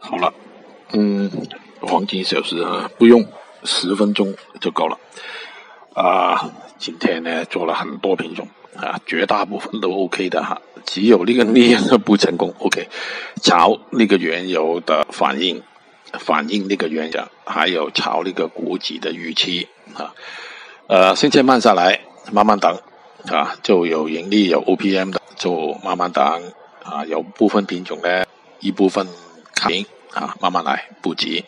[0.00, 0.32] 好了，
[0.92, 1.30] 嗯，
[1.80, 3.26] 黄金小时啊，不用
[3.64, 4.98] 十分钟就够了。
[5.92, 12.54] 啊，今天呢做了很多品种啊，绝大部分都 OK 的哈，只有那个镍不成功。
[12.60, 12.88] OK，
[13.42, 15.62] 炒那个原油的反应，
[16.12, 20.14] 反映那个原油，还有炒那个股指的预期啊。
[20.86, 22.00] 呃，现在慢下来，
[22.32, 22.80] 慢慢等
[23.26, 26.24] 啊，就有盈利有 OPM 的，就慢慢等
[26.84, 27.04] 啊。
[27.04, 28.24] 有部分品种呢，
[28.60, 29.06] 一部分。
[29.58, 31.44] 停啊，慢慢来，不急。